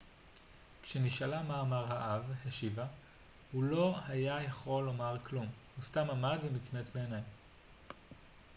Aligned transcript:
כשנשאלה 0.83 1.41
מה 1.41 1.61
אמר 1.61 1.85
האב 1.89 2.21
השיבה 2.45 2.85
הוא 3.51 3.63
לא 3.63 3.95
היה 4.07 4.41
יכול 4.43 4.83
לומר 4.83 5.17
כלום 5.23 5.45
הוא 5.75 5.83
סתם 5.83 6.09
עמד 6.09 6.37
ומצמץ 6.43 6.89
בעיניים 6.89 7.23